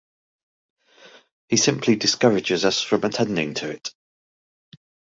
He 1.47 1.57
simply 1.57 1.95
discourages 1.95 2.65
us 2.65 2.81
from 2.81 3.03
attending 3.03 3.53
to 3.53 3.69
it. 3.69 3.93